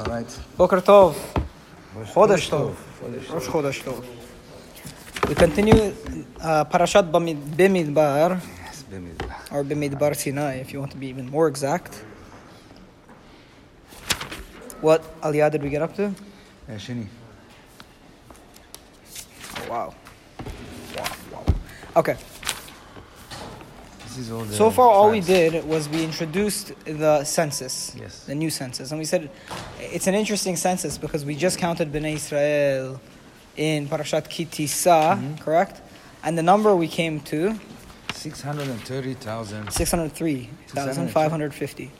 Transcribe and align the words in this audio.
All 0.00 0.06
right. 0.06 0.40
Boker 0.56 0.80
Tov. 0.80 1.14
Chodesh 2.14 2.48
Tov. 2.48 2.72
Rosh 3.30 3.46
Chodesh 3.48 3.82
Tov. 3.84 4.02
We 5.28 5.34
continue 5.34 5.92
uh, 6.40 6.64
Parashat 6.64 7.10
Bamid- 7.10 7.36
Bimidbar, 7.54 8.40
Yes, 8.64 8.82
Bimidbar. 8.90 9.52
or 9.52 9.62
Bimidbar 9.62 10.16
Sinai, 10.16 10.54
if 10.54 10.72
you 10.72 10.78
want 10.80 10.90
to 10.92 10.96
be 10.96 11.08
even 11.08 11.30
more 11.30 11.48
exact. 11.48 12.02
What 14.80 15.02
aliyah 15.20 15.50
did 15.52 15.62
we 15.62 15.68
get 15.68 15.82
up 15.82 15.94
to? 15.96 16.06
Uh, 16.06 16.12
Sheni. 16.78 17.06
Oh, 19.58 19.68
wow. 19.70 19.94
Wow, 20.96 21.04
wow. 21.32 21.44
Okay, 21.96 22.16
All 24.30 24.44
so 24.46 24.70
far 24.70 24.88
all 24.88 25.10
we 25.10 25.20
did 25.20 25.64
was 25.64 25.88
we 25.88 26.02
introduced 26.04 26.72
the 26.84 27.24
census, 27.24 27.94
Yes. 27.96 28.24
the 28.24 28.34
new 28.34 28.50
census, 28.50 28.90
and 28.90 28.98
we 28.98 29.04
said 29.06 29.30
it's 29.78 30.06
an 30.06 30.14
interesting 30.14 30.56
census 30.56 30.98
because 30.98 31.24
we 31.24 31.34
just 31.36 31.58
counted 31.58 31.90
Bnei 31.92 32.14
Israel 32.14 33.00
in 33.56 33.86
Parashat 33.88 34.28
Kitisa, 34.28 35.14
Mm-hmm. 35.16 35.36
correct? 35.44 35.80
And 36.24 36.36
the 36.36 36.42
number 36.42 36.74
we 36.76 36.88
came 36.88 37.20
to 37.32 37.58
630,000. 38.14 39.70
603,550. 39.72 41.90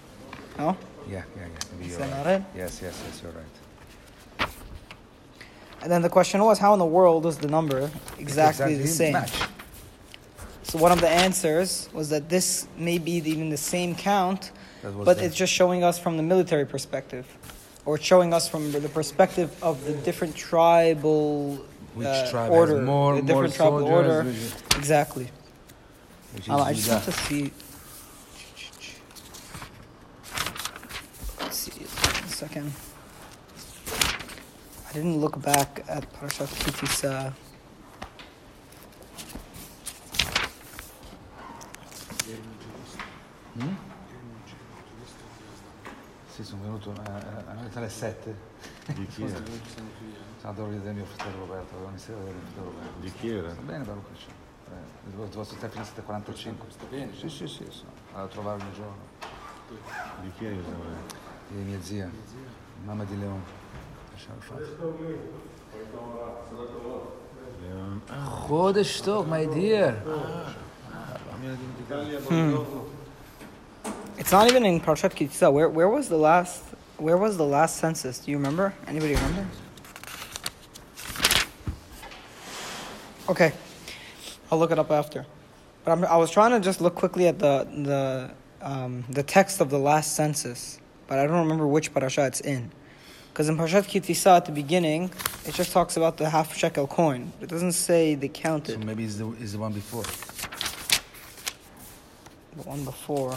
No? 0.59 0.77
Yeah, 1.09 1.23
yeah, 1.37 1.47
yeah. 1.81 1.87
Is 1.87 1.97
that 1.97 2.11
right. 2.11 2.17
not 2.17 2.27
it? 2.27 2.43
Yes, 2.57 2.81
yes, 2.83 3.01
yes, 3.07 3.23
you're 3.23 3.33
right. 3.33 3.45
And 5.83 5.91
then 5.91 6.03
the 6.03 6.11
question 6.11 6.43
was, 6.45 6.59
how 6.59 6.75
in 6.75 6.79
the 6.79 6.85
world 6.85 7.25
is 7.25 7.39
the 7.39 7.49
number 7.49 7.91
exactly, 8.19 8.75
the 8.77 8.87
same? 8.87 9.15
Match. 9.15 9.33
So 10.71 10.79
one 10.79 10.93
of 10.93 11.01
the 11.01 11.09
answers 11.09 11.89
was 11.93 12.11
that 12.11 12.29
this 12.29 12.69
may 12.79 12.99
be 12.99 13.15
even 13.17 13.51
the 13.51 13.57
same 13.57 13.93
count, 13.97 14.53
but 14.85 15.17
the- 15.19 15.25
it's 15.25 15.35
just 15.35 15.53
showing 15.53 15.83
us 15.83 15.99
from 15.99 16.17
the 16.17 16.23
military 16.23 16.65
perspective, 16.65 17.27
or 17.85 17.99
showing 17.99 18.33
us 18.33 18.47
from 18.49 18.71
the 18.71 18.89
perspective 18.89 19.51
of 19.65 19.85
the 19.85 19.95
different 19.95 20.37
tribal 20.37 21.57
Which 21.97 22.07
uh, 22.07 22.31
tribe 22.31 22.53
order, 22.53 22.83
more, 22.83 23.17
the 23.17 23.23
more 23.23 23.43
different 23.49 23.55
tribal 23.57 23.83
order. 23.89 24.21
Exactly. 24.77 25.29
Um, 26.49 26.61
I 26.61 26.73
just 26.73 26.89
want 26.89 27.03
to 27.05 27.13
see. 27.13 27.51
Let's 31.41 31.57
see. 31.57 31.73
One 31.83 32.29
second. 32.29 32.73
I 34.89 34.93
didn't 34.93 35.19
look 35.21 35.43
back 35.43 35.83
at 35.89 36.13
Parashat 36.13 36.47
Kitisa. 36.63 37.33
Sì, 46.29 46.45
sono 46.45 46.63
venuto 46.63 46.93
a, 47.05 47.11
a, 47.11 47.53
a 47.53 47.69
alle 47.75 47.89
7. 47.89 48.35
Di 48.95 49.07
chi 49.07 49.25
era? 49.25 49.37
Sono 49.37 49.49
andato 50.43 50.65
a 50.65 50.69
vedere 50.69 50.93
mio 50.93 51.05
fratello 51.05 51.39
Roberto, 51.41 51.75
avevo 51.75 51.89
iniziato 51.91 52.21
a 52.21 52.23
vedere 52.25 52.39
mio 52.39 52.47
fratello 52.47 52.71
Roberto. 52.71 53.01
Di 53.01 53.13
chi 53.13 53.29
era? 53.29 53.51
Sta 53.51 53.61
bene, 53.61 53.85
bello 53.85 54.03
che 54.11 54.19
c'è. 54.19 54.31
Eh, 54.71 55.09
il 55.11 55.15
vostro 55.15 55.45
Stefano 55.45 55.85
745. 55.85 56.71
Sta 56.71 56.85
bene? 56.89 57.15
Sì, 57.15 57.29
sì, 57.29 57.47
sì, 57.47 57.67
sono 57.69 57.91
andato 58.13 58.25
a 58.25 58.29
trovarlo 58.29 58.65
un 58.65 58.73
giorno. 58.73 59.09
Di 60.23 60.33
chi 60.37 60.45
era? 60.47 60.57
Di 61.49 61.57
mia 61.57 61.81
zia, 61.83 62.11
mamma 62.85 63.05
di 63.05 63.19
Leone. 63.19 63.43
Lasciamo. 64.13 64.39
Leon. 67.61 68.03
Chodesh 68.47 69.01
Tov, 69.03 69.27
my 69.27 69.47
dear. 69.47 70.03
It's 74.21 74.33
not 74.33 74.51
even 74.51 74.67
in 74.67 74.81
Parashat 74.81 75.15
Kitisa. 75.15 75.51
Where 75.51 75.69
where 75.69 75.89
was 75.89 76.11
the 76.11 76.19
last 76.19 76.63
where 76.99 77.17
was 77.17 77.39
the 77.39 77.47
last 77.47 77.79
census? 77.79 78.19
Do 78.19 78.31
you 78.31 78.37
remember? 78.37 78.75
Anybody 78.87 79.15
remember? 79.15 79.47
Okay, 83.31 83.53
I'll 84.53 84.59
look 84.59 84.71
it 84.73 84.79
up 84.79 84.91
after. 84.91 85.25
But 85.85 85.93
I'm, 85.93 86.05
I 86.05 86.17
was 86.17 86.31
trying 86.31 86.51
to 86.51 86.61
just 86.61 86.83
look 86.83 86.95
quickly 86.95 87.29
at 87.29 87.39
the 87.39 87.67
the 87.73 88.31
um, 88.61 89.05
the 89.09 89.23
text 89.23 89.63
of 89.63 89.71
the 89.71 89.79
last 89.79 90.15
census, 90.15 90.79
but 91.07 91.19
I 91.19 91.27
don't 91.27 91.39
remember 91.39 91.67
which 91.67 91.95
parasha 91.95 92.27
it's 92.27 92.41
in. 92.41 92.71
Because 93.33 93.49
in 93.49 93.57
Parashat 93.57 93.87
Kitisa 93.89 94.37
at 94.37 94.45
the 94.45 94.53
beginning, 94.53 95.11
it 95.47 95.55
just 95.55 95.73
talks 95.73 95.97
about 95.97 96.19
the 96.19 96.29
half 96.29 96.55
shekel 96.55 96.87
coin. 96.87 97.33
It 97.41 97.49
doesn't 97.49 97.73
say 97.73 98.17
they 98.17 98.27
So 98.27 98.33
counted. 98.35 98.85
maybe 98.85 99.05
it's 99.05 99.17
the, 99.17 99.31
it's 99.41 99.53
the 99.53 99.59
one 99.59 99.73
before. 99.73 100.03
The 102.57 102.69
one 102.69 102.85
before. 102.85 103.35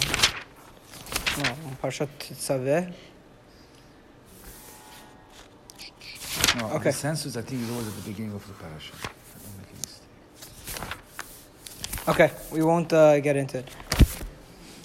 No, 1.37 1.49
in 1.67 1.75
Parashat 1.81 2.09
Tzaveh. 2.19 2.93
No, 6.59 6.65
Okay. 6.75 6.91
the 6.91 6.93
census 6.93 7.35
I 7.35 7.41
think 7.41 7.61
is 7.63 7.71
always 7.71 7.87
at 7.87 7.95
the 7.95 8.01
beginning 8.11 8.33
of 8.33 8.45
the 8.45 8.53
parasha. 8.53 8.93
I 8.93 9.07
don't 9.43 9.57
make 9.57 9.69
a 9.71 9.77
mistake. 9.77 10.97
Okay, 12.07 12.31
we 12.51 12.61
won't 12.63 12.93
uh, 12.93 13.19
get 13.19 13.35
into 13.35 13.59
it. 13.59 13.69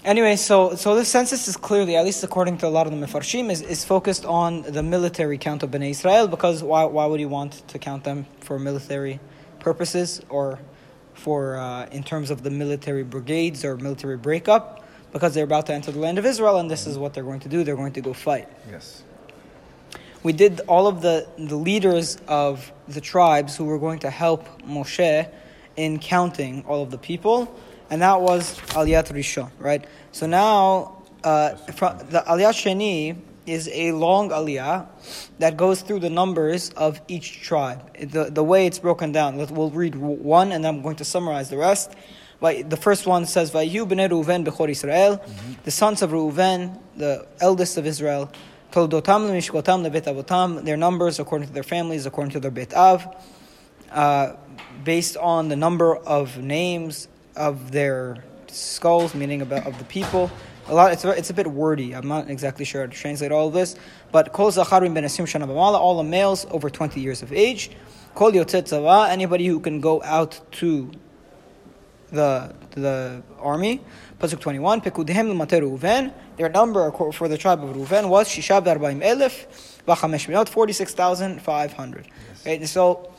Anyway, 0.04 0.36
so 0.36 0.74
so 0.74 0.94
this 0.94 1.08
census 1.10 1.48
is 1.48 1.56
clearly, 1.58 1.96
at 1.96 2.04
least 2.04 2.24
according 2.24 2.56
to 2.58 2.66
a 2.66 2.70
lot 2.70 2.86
of 2.86 2.92
the 2.98 3.06
Mefarshim, 3.06 3.50
is, 3.50 3.60
is 3.60 3.84
focused 3.84 4.24
on 4.24 4.62
the 4.62 4.82
military 4.82 5.36
count 5.36 5.62
of 5.62 5.70
Bnei 5.70 5.90
Israel 5.90 6.28
because 6.28 6.62
why, 6.62 6.84
why 6.84 7.04
would 7.04 7.20
he 7.20 7.26
want 7.26 7.66
to 7.68 7.78
count 7.78 8.04
them 8.04 8.24
for 8.40 8.58
military 8.58 9.20
purposes 9.60 10.22
or 10.30 10.58
for 11.12 11.58
uh, 11.58 11.86
in 11.92 12.02
terms 12.02 12.30
of 12.30 12.42
the 12.42 12.50
military 12.50 13.02
brigades 13.04 13.64
or 13.66 13.76
military 13.76 14.16
breakup? 14.16 14.84
Because 15.12 15.34
they're 15.34 15.44
about 15.44 15.66
to 15.66 15.74
enter 15.74 15.90
the 15.90 15.98
land 15.98 16.18
of 16.18 16.26
Israel 16.26 16.58
and 16.58 16.70
this 16.70 16.86
is 16.86 16.98
what 16.98 17.14
they're 17.14 17.24
going 17.24 17.40
to 17.40 17.48
do. 17.48 17.64
They're 17.64 17.76
going 17.76 17.94
to 17.94 18.00
go 18.00 18.12
fight. 18.12 18.48
Yes. 18.70 19.02
We 20.22 20.32
did 20.32 20.60
all 20.66 20.86
of 20.86 21.00
the, 21.00 21.28
the 21.38 21.56
leaders 21.56 22.18
of 22.26 22.72
the 22.88 23.00
tribes 23.00 23.56
who 23.56 23.64
were 23.64 23.78
going 23.78 24.00
to 24.00 24.10
help 24.10 24.62
Moshe 24.62 25.30
in 25.76 25.98
counting 26.00 26.64
all 26.66 26.82
of 26.82 26.90
the 26.90 26.98
people, 26.98 27.56
and 27.88 28.02
that 28.02 28.20
was 28.20 28.58
Aliyat 28.74 29.12
Rishon, 29.12 29.50
right? 29.58 29.86
So 30.10 30.26
now, 30.26 31.02
uh, 31.22 31.50
the 31.50 32.24
Aliyat 32.26 32.52
Sheni 32.52 33.16
is 33.46 33.68
a 33.72 33.92
long 33.92 34.30
Aliyah 34.30 34.86
that 35.38 35.56
goes 35.56 35.82
through 35.82 36.00
the 36.00 36.10
numbers 36.10 36.70
of 36.70 37.00
each 37.08 37.40
tribe. 37.40 37.96
The, 37.98 38.24
the 38.24 38.44
way 38.44 38.66
it's 38.66 38.78
broken 38.78 39.12
down, 39.12 39.36
we'll 39.36 39.70
read 39.70 39.94
one 39.94 40.52
and 40.52 40.64
then 40.64 40.76
I'm 40.76 40.82
going 40.82 40.96
to 40.96 41.04
summarize 41.04 41.48
the 41.48 41.56
rest. 41.56 41.92
The 42.40 42.78
first 42.80 43.06
one 43.06 43.26
says, 43.26 43.50
Vayu 43.50 43.86
b'nei 43.88 44.08
Reuven 44.08 44.44
b'chor 44.44 44.68
Israel, 44.68 45.20
the 45.64 45.70
sons 45.70 46.02
of 46.02 46.10
Reuven, 46.10 46.78
the 46.96 47.26
eldest 47.40 47.76
of 47.76 47.86
Israel, 47.86 48.30
Toldotam 48.70 49.28
lemishkotam 49.28 49.88
lebet 49.88 50.04
avotam, 50.04 50.62
their 50.64 50.76
numbers 50.76 51.18
according 51.18 51.48
to 51.48 51.54
their 51.54 51.62
families, 51.62 52.04
according 52.04 52.32
to 52.32 52.40
their 52.40 52.50
bet 52.50 52.74
av, 52.74 53.16
uh, 53.90 54.34
based 54.84 55.16
on 55.16 55.48
the 55.48 55.56
number 55.56 55.96
of 55.96 56.36
names 56.38 57.08
of 57.34 57.72
their 57.72 58.22
skulls, 58.46 59.14
meaning 59.14 59.40
about 59.40 59.66
of 59.66 59.78
the 59.78 59.84
people. 59.84 60.30
A 60.68 60.74
lot. 60.74 60.92
It's 60.92 61.04
a, 61.04 61.10
it's 61.10 61.30
a 61.30 61.34
bit 61.34 61.46
wordy. 61.46 61.94
I'm 61.94 62.08
not 62.08 62.28
exactly 62.28 62.66
sure 62.66 62.82
how 62.82 62.92
to 62.92 62.96
translate 62.96 63.32
all 63.32 63.48
of 63.48 63.54
this. 63.54 63.74
But 64.12 64.34
kol 64.34 64.52
zacharim 64.52 64.92
ben 64.92 65.04
asim 65.04 65.24
shana 65.24 65.48
all 65.48 65.96
the 65.96 66.04
males 66.04 66.46
over 66.50 66.68
20 66.68 67.00
years 67.00 67.22
of 67.22 67.32
age. 67.32 67.70
Kol 68.14 68.32
yotzet 68.32 69.08
anybody 69.08 69.46
who 69.46 69.60
can 69.60 69.80
go 69.80 70.02
out 70.02 70.40
to 70.52 70.90
the 72.10 72.54
the 72.72 73.22
army. 73.40 73.80
Pasuk 74.18 74.40
21, 74.40 74.80
Pekudhem 74.80 75.30
l'mater 75.30 75.60
Reuven, 75.62 76.12
their 76.36 76.48
number 76.48 76.90
for 76.90 77.28
the 77.28 77.38
tribe 77.38 77.62
of 77.62 77.76
Reuven 77.76 78.08
was 78.08 78.28
Shishab 78.28 78.64
Arba'im 78.66 79.00
Elef, 79.00 79.46
Vachamesh 79.86 80.26
Minot, 80.26 80.48
46,500. 80.48 82.06
Okay, 82.40 82.64
so 82.66 83.12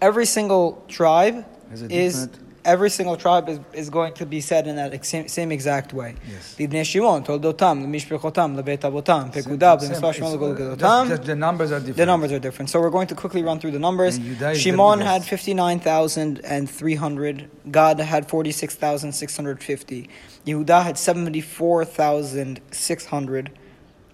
every 0.00 0.26
single 0.26 0.84
tribe 0.88 1.44
is 1.72 2.26
different- 2.26 2.49
every 2.64 2.90
single 2.90 3.16
tribe 3.16 3.48
is, 3.48 3.60
is 3.72 3.88
going 3.90 4.12
to 4.14 4.26
be 4.26 4.40
said 4.40 4.66
in 4.66 4.74
that 4.76 4.92
ex- 4.94 5.08
same, 5.08 5.28
same 5.28 5.52
exact 5.52 5.92
way. 5.92 6.14
Yes. 6.30 6.56
Libnei 6.58 6.84
Shimon, 6.84 7.22
Toldotam, 7.24 7.86
Mishpechotam, 7.86 8.56
Lebet 8.60 8.78
Avotam, 8.80 9.30
Pekudab, 9.32 9.80
Same- 9.80 9.92
Lemespa 9.92 10.12
same. 10.14 10.24
Shmuel, 10.24 10.52
It's- 10.52 10.78
Golgotam. 10.78 10.78
just- 10.78 11.08
just 11.10 11.22
The 11.24 11.36
numbers 11.36 11.72
are 11.72 11.78
different. 11.78 11.96
The 11.96 12.06
numbers 12.06 12.32
are 12.32 12.38
different. 12.38 12.70
So 12.70 12.80
we're 12.80 12.90
going 12.90 13.06
to 13.08 13.14
quickly 13.14 13.42
run 13.42 13.58
through 13.60 13.70
the 13.72 13.78
numbers. 13.78 14.18
Shimon 14.54 15.00
had 15.00 15.24
59,300. 15.24 17.48
Gad 17.70 18.00
had 18.00 18.28
46,650. 18.28 20.08
Yehuda 20.46 20.82
had 20.82 20.98
74,600. 20.98 23.50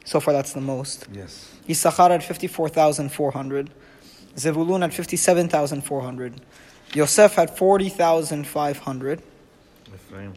So 0.04 0.20
far, 0.20 0.34
that's 0.34 0.52
the 0.52 0.60
most. 0.60 1.06
Yes. 1.12 1.50
Yisachar 1.68 2.10
had 2.10 2.22
54,400. 2.22 3.70
Zevulun 4.36 4.82
had 4.82 4.92
57,400. 4.94 6.40
Yosef 6.96 7.34
had 7.34 7.50
40,500. 7.50 9.22
Ephraim. 9.94 10.32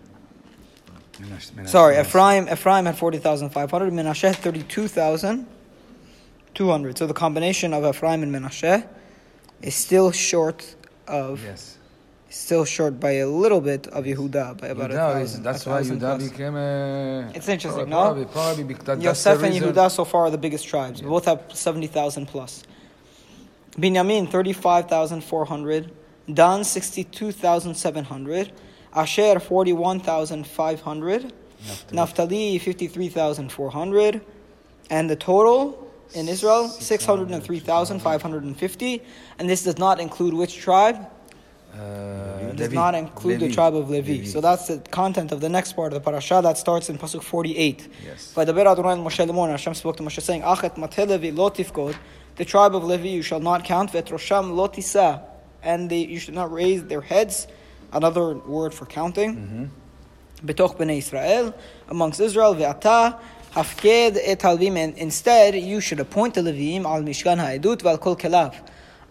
Menash- 1.22 1.52
Menash- 1.52 1.70
Sorry, 1.70 1.96
Menash. 1.96 2.02
Ephraim, 2.02 2.50
Ephraim 2.52 2.86
had 2.86 2.98
40,500. 2.98 3.94
Menashe 3.94 4.22
had 4.28 4.36
32,200. 4.38 6.98
So 6.98 7.08
the 7.08 7.14
combination 7.14 7.74
of 7.74 7.86
Ephraim 7.86 8.24
and 8.24 8.34
Menashe 8.36 8.84
is 9.62 9.74
still 9.76 10.12
short 10.12 10.76
of 11.08 11.42
Yes. 11.44 11.78
still 12.30 12.64
short 12.66 13.00
by 13.00 13.12
a 13.14 13.26
little 13.28 13.62
bit 13.62 13.88
of 13.88 14.04
Yehuda 14.06 14.60
by 14.62 14.68
about 14.68 14.92
a 14.92 14.96
Yehuda 14.96 15.22
is, 15.22 15.32
thousand. 15.32 15.44
that's 15.44 15.66
a 15.66 15.70
why 15.70 15.78
thousand 15.78 16.00
Yehuda 16.02 16.18
plus. 16.20 16.30
became 16.30 16.56
a. 16.56 17.32
It's 17.34 17.48
interesting, 17.50 17.88
probably, 17.88 18.24
no? 18.26 18.30
Probably, 18.30 18.64
because 18.66 18.86
that, 18.86 19.02
Yosef 19.02 19.42
and. 19.44 19.56
Yehuda 19.56 19.90
so 19.92 20.04
far 20.06 20.26
are 20.26 20.32
the 20.32 20.38
biggest 20.38 20.68
tribes. 20.68 21.02
Both 21.02 21.26
have 21.26 21.42
70,000 21.54 22.28
plus. 22.28 22.64
Binyamin, 23.78 24.30
35,400. 24.30 25.92
Dan 26.34 26.64
62,700, 26.64 28.52
Asher 28.94 29.40
41,500, 29.40 31.34
Naphtali 31.92 32.58
53,400, 32.58 34.22
and 34.90 35.10
the 35.10 35.16
total 35.16 35.88
in 36.14 36.28
Israel 36.28 36.68
603,550. 36.68 39.02
And 39.38 39.50
this 39.50 39.64
does 39.64 39.78
not 39.78 40.00
include 40.00 40.34
which 40.34 40.58
tribe? 40.58 41.06
Uh, 41.74 42.52
does 42.54 42.70
Levi. 42.70 42.74
not 42.74 42.96
include 42.96 43.42
Levi. 43.42 43.48
the 43.48 43.54
tribe 43.54 43.76
of 43.76 43.92
Levi. 43.92 44.14
Levi. 44.14 44.26
So 44.26 44.42
that's 44.42 44.68
the 44.68 44.80
content 44.90 45.32
of 45.32 45.40
the 45.40 45.50
next 45.50 45.74
part 45.74 45.94
of 45.94 45.94
the 45.94 46.12
parasha 46.12 46.42
that 46.44 46.58
starts 46.58 46.90
in 46.90 46.98
pasuk 46.98 47.22
48. 47.22 47.88
Yes. 48.04 48.34
By 48.34 48.44
the 48.44 48.54
el 48.54 48.76
Moshe 48.76 49.52
Hashem 49.52 49.76
spoke 49.76 49.98
to 49.98 50.04
Moshe 50.04 50.20
saying, 50.22 50.42
Achet 50.42 50.78
mateh 50.78 51.08
Levi 51.08 51.30
lo 51.30 51.50
the 51.50 52.46
tribe 52.46 52.76
of 52.76 52.86
Levi 52.86 53.10
you 53.10 53.22
shall 53.22 53.40
not 53.40 53.64
count, 53.64 53.92
Vetrosham 53.92 54.56
rosham 54.56 55.22
and 55.64 55.90
they 55.90 56.06
you 56.06 56.20
should 56.20 56.34
not 56.34 56.52
raise 56.52 56.84
their 56.86 57.02
heads. 57.02 57.48
Another 57.92 58.36
word 58.36 58.74
for 58.74 58.86
counting. 58.86 59.72
Betoch 60.46 60.78
mm-hmm. 60.78 60.90
Israel, 60.90 61.54
amongst 61.88 62.20
Israel, 62.20 62.56
ve'ata 62.56 63.20
hafked 63.54 64.18
et 64.24 64.40
halvim. 64.40 64.78
And 64.78 64.98
instead, 64.98 65.56
you 65.56 65.82
should 65.82 66.00
appoint 66.00 66.36
the 66.36 66.42
levim 66.42 66.86
al 66.86 67.02
mishkan 67.02 67.38
ha'edut 67.38 67.82
val 67.82 67.98
kol 67.98 68.16
kelav. 68.16 68.56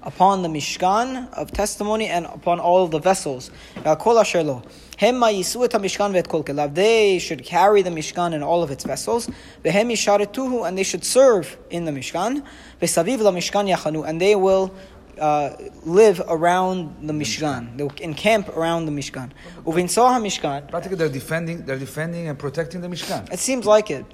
Upon 0.00 0.42
the 0.42 0.48
Mishkan 0.48 1.28
of 1.34 1.50
testimony 1.50 2.06
and 2.06 2.24
upon 2.26 2.60
all 2.60 2.86
the 2.86 3.00
vessels. 3.00 3.50
They 3.74 3.90
should 7.18 7.44
carry 7.44 7.82
the 7.82 7.90
Mishkan 7.90 8.32
and 8.32 8.44
all 8.44 8.62
of 8.62 8.70
its 8.70 8.84
vessels. 8.84 9.28
And 9.64 9.74
they 9.74 10.84
should 10.84 11.04
serve 11.04 11.58
in 11.70 11.84
the 11.84 11.90
Mishkan. 11.90 12.44
And 14.08 14.20
they 14.20 14.36
will 14.36 14.72
uh, 15.18 15.56
live 15.84 16.22
around 16.28 16.94
the 17.08 17.12
Mishkan. 17.12 17.76
They'll 17.76 17.92
encamp 18.00 18.48
around 18.56 18.86
the 18.86 18.92
Mishkan. 18.92 19.30
Uvinsoha 19.64 20.20
Mishkan. 20.22 20.68
Practically, 20.68 20.96
they're 20.96 21.08
defending, 21.08 21.64
they're 21.66 21.78
defending 21.78 22.28
and 22.28 22.38
protecting 22.38 22.80
the 22.80 22.88
Mishkan. 22.88 23.32
It 23.32 23.38
seems 23.38 23.66
like 23.66 23.90
it. 23.90 24.04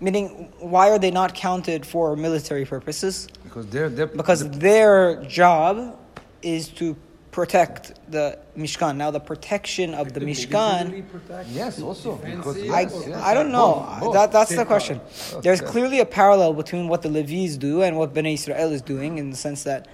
Meaning, 0.00 0.52
why 0.58 0.90
are 0.90 0.98
they 0.98 1.10
not 1.10 1.34
counted 1.34 1.84
for 1.86 2.16
military 2.16 2.64
purposes? 2.64 3.28
Because 3.44 3.66
their 3.66 3.88
because 3.88 4.48
their 4.50 5.22
job 5.24 5.98
is 6.42 6.68
to 6.68 6.96
protect 7.30 7.92
the 8.10 8.38
Mishkan. 8.56 8.96
Now, 8.96 9.10
the 9.10 9.20
protection 9.20 9.94
of 9.94 10.12
the, 10.12 10.20
Mishkan. 10.20 11.04
Yes, 11.52 11.80
also. 11.80 12.16
Because, 12.16 12.60
yes, 12.60 12.72
I, 12.72 12.80
yes, 12.80 13.22
I 13.22 13.34
don't 13.34 13.52
know. 13.52 13.98
Both. 14.00 14.14
That, 14.14 14.32
that's 14.32 14.54
the 14.56 14.64
question. 14.64 15.00
There's 15.42 15.60
clearly 15.60 16.00
a 16.00 16.06
parallel 16.06 16.54
between 16.54 16.88
what 16.88 17.02
the 17.02 17.08
Levites 17.08 17.56
do 17.56 17.82
and 17.82 17.96
what 17.96 18.14
Bnei 18.14 18.34
Israel 18.34 18.72
is 18.72 18.82
doing 18.82 19.18
in 19.18 19.30
the 19.30 19.36
sense 19.36 19.62
that 19.64 19.86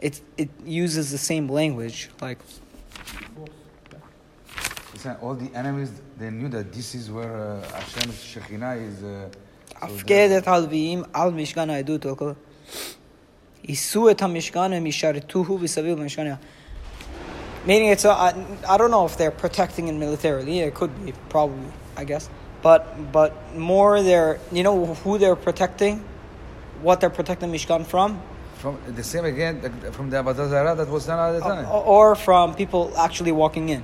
it, 0.00 0.20
it 0.36 0.50
uses 0.64 1.10
the 1.10 1.18
same 1.18 1.48
language. 1.48 2.10
Like, 2.20 2.38
Listen, 4.92 5.16
all 5.20 5.34
the 5.34 5.54
enemies 5.54 5.90
they 6.18 6.30
knew 6.30 6.48
that 6.48 6.72
this 6.72 6.94
is 6.94 7.10
where 7.10 7.36
uh, 7.36 7.68
Hashem's 7.68 8.16
Shekhinah 8.16 8.88
is. 8.88 9.02
Uh, 9.02 9.28
so 9.80 9.86
הפקד 9.86 10.28
את 10.38 10.48
הלוויים 10.48 11.02
על 11.12 11.30
משכן 11.30 11.70
העדות, 11.70 12.06
הכל. 12.06 12.32
יישאו 13.64 14.10
את 14.10 14.22
המשכן 14.22 14.72
הם 14.72 14.86
ישרתוהו 14.86 15.58
מסביב 15.58 15.98
למשכן. 15.98 16.34
Meaning 17.66 17.90
it's, 17.90 18.04
a, 18.04 18.10
I, 18.10 18.32
I 18.68 18.76
don't 18.78 18.92
know 18.92 19.04
if 19.04 19.18
they're 19.18 19.32
protecting 19.32 19.88
it 19.88 19.94
militarily, 19.94 20.60
it 20.60 20.74
could 20.74 21.04
be, 21.04 21.12
probably, 21.28 21.66
I 21.96 22.04
guess. 22.04 22.30
But, 22.62 23.12
but 23.12 23.32
more 23.56 24.02
they're, 24.02 24.38
you 24.52 24.62
know 24.62 24.94
who 24.94 25.18
they're 25.18 25.34
protecting? 25.34 26.04
What 26.80 27.00
they're 27.00 27.10
protecting 27.10 27.50
Mishkan 27.52 27.84
from? 27.84 28.22
From 28.61 28.77
the 28.95 29.03
same 29.03 29.25
again 29.25 29.53
from 29.91 30.09
the 30.11 30.17
Avodah 30.17 30.47
Zarah 30.49 30.75
that 30.75 30.87
was 30.87 31.05
done 31.07 31.19
at 31.19 31.33
the 31.37 31.39
time. 31.41 31.65
Or, 31.65 31.83
or 32.11 32.15
from 32.15 32.53
people 32.55 32.93
actually 32.97 33.31
walking 33.31 33.69
in. 33.69 33.83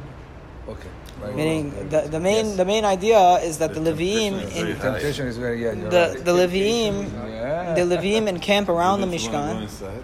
Okay. 0.70 0.90
Right. 1.22 1.36
Meaning 1.36 1.90
the, 1.90 2.02
the 2.16 2.20
main 2.20 2.46
Yes. 2.46 2.58
the 2.58 2.66
main 2.66 2.86
idea 2.86 3.20
is 3.50 3.58
that 3.58 3.74
the, 3.74 3.80
The 3.80 3.92
Leviim 3.92 4.34
temptation 4.40 4.46
is 4.46 4.56
very 4.56 4.70
in, 4.72 4.76
high. 4.78 4.82
Temptation 4.92 5.28
is 5.28 5.38
very 5.46 5.64
yeah. 5.64 5.72
The 5.74 6.14
right. 6.16 6.26
the 6.26 6.32
Leviim 6.42 6.96
Yeah. 7.12 7.74
the 7.74 7.82
Leviim 7.96 8.28
encamp 8.28 8.70
around 8.70 9.02
the 9.02 9.08
If 9.12 9.24
you 9.26 9.32
wanna 9.32 9.66
Mishkan. 9.66 9.98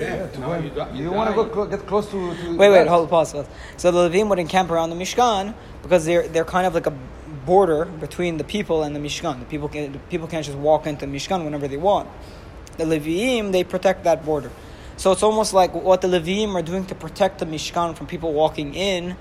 Yeah, 0.00 0.26
to 0.28 0.38
go 0.40 0.52
in- 0.52 0.96
you 0.96 1.10
want 1.10 1.28
to 1.30 1.34
go 1.34 1.44
clo- 1.46 1.66
get 1.66 1.84
close 1.86 2.06
to. 2.12 2.34
to 2.36 2.56
Wait, 2.56 2.70
wait, 2.70 2.84
that? 2.84 2.86
hold, 2.88 3.10
pause, 3.10 3.32
pause. 3.32 3.46
So 3.76 3.90
the 3.90 4.08
Levim 4.08 4.28
would 4.28 4.38
encamp 4.38 4.70
around 4.70 4.90
the 4.90 4.96
Mishkan 4.96 5.54
because 5.82 6.04
they're 6.04 6.28
they're 6.28 6.44
kind 6.56 6.66
of 6.68 6.74
like 6.74 6.86
a 6.86 6.94
border 7.44 7.84
between 8.06 8.36
the 8.36 8.44
people 8.44 8.84
and 8.84 8.94
the 8.94 9.00
Mishkan. 9.00 9.40
The 9.40 9.46
people 9.46 9.68
can 9.68 9.92
the 9.92 9.98
people 10.12 10.28
can't 10.28 10.46
just 10.46 10.56
walk 10.58 10.86
into 10.86 11.04
the 11.06 11.12
Mishkan 11.16 11.44
whenever 11.44 11.66
they 11.66 11.76
want. 11.90 12.08
The 12.76 12.84
Leviim 12.84 13.52
they 13.52 13.64
protect 13.64 14.04
that 14.04 14.24
border. 14.24 14.50
So 14.96 15.12
it's 15.12 15.22
almost 15.22 15.52
like 15.52 15.74
what 15.74 16.00
the 16.00 16.08
Leviim 16.08 16.54
are 16.54 16.62
doing 16.62 16.84
to 16.86 16.94
protect 16.94 17.38
the 17.40 17.46
Mishkan 17.46 17.96
from 17.96 18.06
people 18.06 18.32
walking 18.32 18.74
in 18.74 19.16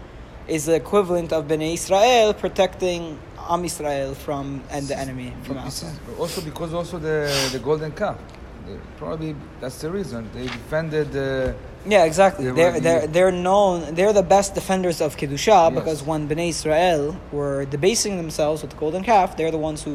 is 0.48 0.66
the 0.66 0.76
equivalent 0.76 1.32
of 1.34 1.48
Bnei 1.48 1.74
Israel 1.74 2.34
protecting 2.34 3.20
Am 3.50 3.66
Israel 3.66 4.14
from 4.14 4.64
and 4.70 4.88
the 4.88 4.98
enemy 4.98 5.34
from 5.44 5.58
outside. 5.58 5.94
also 6.20 6.42
because 6.42 6.74
also 6.74 6.98
the 7.00 7.18
the 7.52 7.60
golden 7.60 7.92
calf. 7.92 8.18
Probably 8.98 9.36
that's 9.60 9.80
the 9.82 9.90
reason 9.92 10.30
they 10.34 10.44
defended. 10.60 11.10
Uh, 11.16 11.54
Yeah, 11.86 12.06
exactly. 12.12 12.46
They 12.46 12.52
They're, 12.60 12.80
they're, 12.80 13.08
they're 13.16 13.32
known, 13.48 13.94
they're 13.96 14.14
the 14.14 14.28
best 14.38 14.50
defenders 14.56 15.02
of 15.06 15.10
Kedusha 15.20 15.60
Yes. 15.70 15.74
because 15.80 16.00
when 16.10 16.22
Bnei 16.30 16.50
Israel 16.56 17.04
were 17.38 17.66
debasing 17.76 18.14
themselves 18.22 18.62
with 18.62 18.72
the 18.74 18.78
golden 18.84 19.04
calf, 19.12 19.28
they're 19.38 19.52
the 19.52 19.64
ones 19.70 19.80
who, 19.86 19.94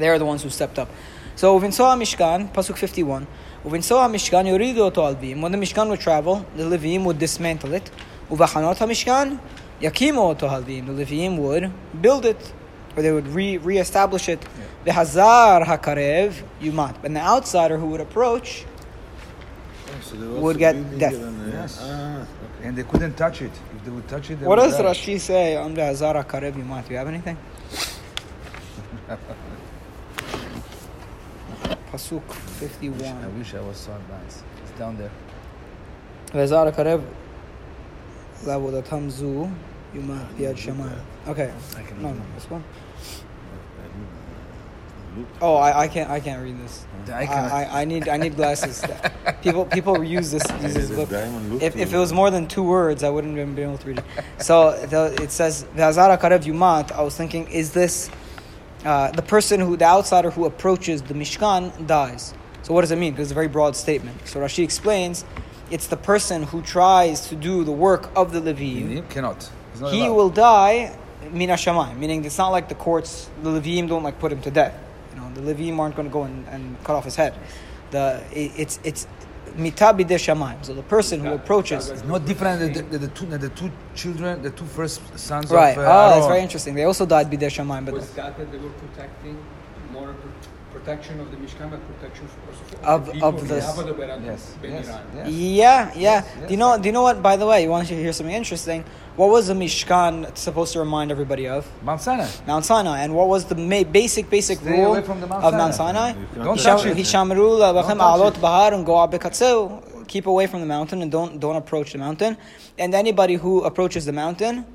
they're 0.00 0.18
the 0.18 0.26
ones 0.32 0.42
who 0.44 0.50
stepped 0.50 0.78
up. 0.82 0.88
So, 1.34 1.58
Uvinsoa 1.58 1.96
Mishkan, 1.98 2.52
Pasuk 2.52 2.76
51, 2.76 3.26
Uvinsoa 3.64 4.08
Mishkan 4.10 4.46
yuridu 4.46 4.78
oto 4.78 5.02
alvim. 5.02 5.40
When 5.40 5.50
the 5.52 5.58
Mishkan 5.58 5.88
would 5.88 6.00
travel, 6.00 6.44
the 6.56 6.64
Leviim 6.64 7.04
would 7.04 7.18
dismantle 7.18 7.72
it. 7.74 7.90
Uvachanot 8.30 8.76
HaMishkan, 8.76 9.38
yakimu 9.80 10.18
oto 10.18 10.48
alvim. 10.48 10.86
The 10.86 11.04
Leviim 11.04 11.38
would 11.38 11.72
build 12.02 12.26
it, 12.26 12.52
or 12.96 13.02
they 13.02 13.12
would 13.12 13.26
re, 13.28 13.56
re-establish 13.56 14.28
it. 14.28 14.40
V'hazar 14.84 15.64
hakarev 15.64 16.34
yumat. 16.60 17.02
And 17.04 17.16
the 17.16 17.20
outsider 17.20 17.78
who 17.78 17.86
would 17.86 18.00
approach 18.00 18.64
so 20.02 20.16
Would 20.16 20.58
get 20.58 20.74
death. 20.98 21.14
and, 21.14 21.52
uh, 21.54 21.56
Yes. 21.58 21.78
ah, 21.82 22.22
okay. 22.22 22.68
and 22.68 22.76
they 22.76 22.82
couldn't 22.82 23.14
touch 23.14 23.42
it. 23.42 23.52
If 23.76 23.84
they 23.84 23.90
would 23.90 24.08
touch 24.08 24.30
it, 24.30 24.40
they 24.40 24.46
What 24.46 24.58
would 24.58 24.64
does 24.64 24.76
die. 24.78 24.84
Rashi 24.84 25.20
say 25.20 25.56
on 25.56 25.74
the 25.74 25.82
Hazara 25.82 26.24
Kareb 26.26 26.54
Yumat? 26.54 26.86
Do 26.86 26.92
you 26.92 26.98
have 26.98 27.08
anything? 27.08 27.36
Pasuk 31.92 32.22
51. 32.32 33.00
I 33.00 33.04
51. 33.04 33.38
wish 33.38 33.54
I 33.54 33.60
was 33.60 33.76
so 33.76 33.92
advanced. 33.92 34.44
It's 34.62 34.78
down 34.78 34.96
there. 34.96 35.10
Hazara 36.28 36.72
Kareb 36.74 37.04
Lavodatam 38.44 39.10
Zu 39.10 39.50
Yumat 39.94 40.26
Yad 40.36 40.56
Shamayim. 40.56 40.98
Okay. 41.28 41.52
I 41.76 41.82
can 41.82 42.02
No, 42.02 42.12
no, 42.14 42.22
this 42.34 42.48
one. 42.48 42.64
Oh, 45.42 45.56
I, 45.56 45.80
I 45.80 45.88
can't 45.88 46.08
I 46.08 46.20
can't 46.20 46.42
read 46.42 46.58
this. 46.58 46.86
I 47.08 47.26
I, 47.26 47.82
I, 47.82 47.84
need 47.84 48.08
I 48.08 48.16
need 48.16 48.34
glasses. 48.34 48.82
people 49.42 49.66
people 49.66 50.02
use 50.02 50.30
this 50.30 50.42
use 50.62 50.72
this 50.72 50.90
book. 50.90 51.10
If, 51.60 51.76
if 51.76 51.92
it 51.92 51.98
was 51.98 52.14
more 52.14 52.30
than 52.30 52.48
two 52.48 52.62
words, 52.62 53.02
I 53.02 53.10
wouldn't 53.10 53.36
have 53.36 53.54
been 53.54 53.64
able 53.68 53.76
to 53.76 53.88
read 53.88 53.98
it. 53.98 54.04
So 54.42 54.72
the, 54.86 55.14
it 55.22 55.30
says 55.30 55.66
Hazara 55.76 56.18
Karev 56.18 56.44
Yumat. 56.44 56.92
I 56.92 57.02
was 57.02 57.14
thinking, 57.14 57.46
is 57.48 57.72
this 57.72 58.08
uh, 58.84 59.10
the 59.12 59.22
person 59.22 59.60
who 59.60 59.76
the 59.76 59.84
outsider 59.84 60.30
who 60.30 60.44
approaches 60.44 61.02
the 61.02 61.14
Mishkan 61.14 61.86
dies? 61.86 62.34
So 62.62 62.74
what 62.74 62.82
does 62.82 62.90
it 62.90 62.96
mean? 62.96 63.12
Because 63.12 63.28
it's 63.28 63.32
a 63.32 63.34
very 63.34 63.48
broad 63.48 63.76
statement. 63.76 64.26
So 64.26 64.40
Rashi 64.40 64.62
explains, 64.62 65.24
it's 65.70 65.86
the 65.86 65.96
person 65.96 66.44
who 66.44 66.62
tries 66.62 67.28
to 67.28 67.34
do 67.34 67.64
the 67.64 67.72
work 67.72 68.10
of 68.16 68.32
the 68.32 68.40
Levim. 68.40 68.88
He 68.88 69.00
cannot. 69.02 69.50
He 69.74 69.80
allowed. 69.80 70.14
will 70.14 70.30
die 70.30 70.96
mina 71.30 71.54
shamayim, 71.54 71.96
meaning 71.98 72.24
it's 72.24 72.38
not 72.38 72.48
like 72.48 72.68
the 72.68 72.74
courts, 72.74 73.30
the 73.42 73.50
Levim 73.50 73.88
don't 73.88 74.02
like 74.02 74.18
put 74.18 74.32
him 74.32 74.40
to 74.42 74.50
death. 74.50 74.78
You 75.14 75.20
know, 75.20 75.32
the 75.34 75.40
Levim 75.40 75.78
aren't 75.78 75.96
going 75.96 76.08
to 76.08 76.12
go 76.12 76.24
and, 76.24 76.46
and 76.48 76.82
cut 76.84 76.96
off 76.96 77.04
his 77.04 77.16
head. 77.16 77.34
The 77.90 78.22
it, 78.32 78.52
it's 78.56 78.80
it's 78.84 79.06
mita 79.56 79.84
bideh 79.84 80.18
shamayim. 80.18 80.64
So 80.64 80.74
the 80.74 80.82
person 80.82 81.20
who 81.20 81.32
approaches. 81.32 81.90
It's 81.90 82.04
not 82.04 82.24
different 82.24 82.60
than 82.60 82.72
the, 82.72 82.98
the, 82.98 83.06
the 83.06 83.08
two 83.08 83.26
the 83.26 83.48
two 83.50 83.70
children, 83.94 84.42
the 84.42 84.50
two 84.50 84.64
first 84.64 85.00
sons 85.18 85.50
Right. 85.50 85.76
of. 85.76 85.84
Uh, 85.84 85.90
oh, 86.06 86.08
that's 86.14 86.26
very 86.26 86.40
interesting. 86.42 86.74
They 86.74 86.84
also 86.84 87.06
died 87.06 87.30
bideh 87.30 87.50
shamayim, 87.56 87.84
but 87.86 87.94
was 87.94 88.10
that 88.10 88.36
that 88.38 88.50
they 88.52 88.58
were 88.58 88.70
protecting 88.84 89.36
more 89.92 90.14
protection 90.72 91.20
of 91.20 91.30
the 91.30 91.36
Mishkan, 91.36 91.70
but 91.70 91.80
protection 91.92 92.26
also 92.48 92.62
for 92.64 92.86
Of- 92.94 93.06
the 93.06 93.12
of 93.24 93.34
of 93.34 93.48
the- 93.48 93.54
Yes, 93.56 94.56
yes, 94.62 94.86
yes. 95.14 95.28
yeah, 95.28 95.90
yeah. 95.94 95.94
Yes, 95.94 96.24
do 96.48 96.52
you 96.54 96.56
know? 96.56 96.78
Do 96.78 96.86
you 96.88 96.92
know 96.92 97.02
what? 97.02 97.22
By 97.22 97.36
the 97.36 97.46
way, 97.46 97.62
you 97.62 97.70
want 97.70 97.86
to 97.88 97.94
hear 97.94 98.12
something 98.12 98.34
interesting? 98.34 98.84
What 99.14 99.28
was 99.28 99.48
the 99.48 99.54
Mishkan 99.54 100.34
supposed 100.38 100.72
to 100.72 100.78
remind 100.80 101.10
everybody 101.10 101.46
of? 101.46 101.66
Mount 101.82 102.00
Sinai. 102.00 102.26
Mount 102.46 102.64
Sinai. 102.64 103.00
And 103.04 103.14
what 103.14 103.28
was 103.28 103.44
the 103.44 103.54
ma- 103.54 103.84
basic 103.84 104.30
basic 104.30 104.58
Stay 104.60 104.70
rule 104.72 104.92
away 104.94 105.02
from 105.02 105.20
the 105.20 105.26
Mount 105.26 105.44
of 105.44 105.52
Mount 105.52 105.74
Sinai. 105.74 106.12
Sinai? 106.12 106.20
You 106.20 106.26
can't 106.32 106.44
Don't 106.46 106.56
touch 106.56 106.82
touch 106.82 106.86
it. 106.86 106.96
Hishamru 106.96 107.46
la'avachem 107.60 107.88
Don't 107.88 107.98
touch 107.98 108.20
a'alot 108.20 108.34
it. 108.36 108.40
bahar 108.40 108.72
and 108.72 108.86
go 108.86 108.96
abechatzeu. 110.01 110.07
keep 110.07 110.27
away 110.27 110.47
from 110.47 110.59
the 110.61 110.65
mountain 110.65 111.01
and 111.01 111.11
don't 111.11 111.39
don't 111.39 111.55
approach 111.55 111.91
the 111.91 111.97
mountain. 111.97 112.37
And 112.77 112.93
anybody 112.93 113.35
who 113.35 113.63
approaches 113.63 114.05
the 114.05 114.13
mountain, 114.13 114.65